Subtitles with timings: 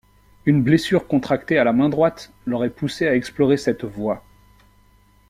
[0.47, 4.23] Une blessure contractée à la main droite l'aurait poussé à explorer cette voie.